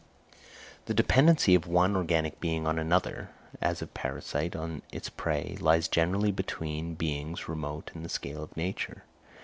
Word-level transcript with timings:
The 0.85 0.95
dependency 0.95 1.53
of 1.53 1.67
one 1.67 1.95
organic 1.95 2.39
being 2.39 2.65
on 2.65 2.79
another, 2.79 3.29
as 3.61 3.83
of 3.83 3.89
a 3.89 3.91
parasite 3.91 4.55
on 4.55 4.81
its 4.91 5.09
prey, 5.11 5.57
lies 5.59 5.87
generally 5.87 6.31
between 6.31 6.95
beings 6.95 7.47
remote 7.47 7.91
in 7.93 8.01
the 8.01 8.09
scale 8.09 8.41
of 8.41 8.57
nature. 8.57 9.03